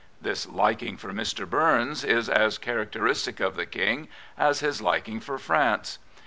This 0.19 0.47
liking 0.47 0.97
for 0.97 1.13
Mr. 1.13 1.47
Bums 1.47 2.03
is 2.03 2.27
as 2.27 2.57
characteristic 2.57 3.39
of 3.39 3.55
the 3.55 3.67
King 3.67 4.07
as 4.35 4.61
his 4.61 4.81
liking 4.81 5.19
for 5.19 5.37
France. 5.37 5.99